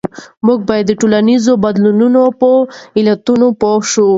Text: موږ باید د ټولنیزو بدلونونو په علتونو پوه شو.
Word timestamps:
موږ 0.45 0.59
باید 0.69 0.85
د 0.87 0.91
ټولنیزو 1.01 1.53
بدلونونو 1.65 2.21
په 2.39 2.49
علتونو 2.97 3.47
پوه 3.61 3.81
شو. 3.91 4.09